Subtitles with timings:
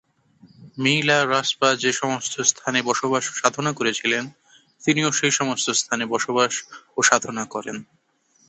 [0.77, 4.23] মি-লা-রাস-পা যে সমস্ত স্থানে বসবাস ও সাধনা করেছিলেন,
[4.83, 6.53] তিনিও সেই সমস্ত স্থানে বসবাস
[6.97, 7.77] ও সাধনা করেন।